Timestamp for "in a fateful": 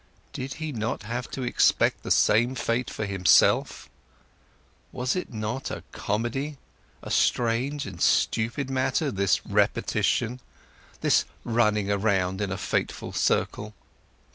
12.41-13.13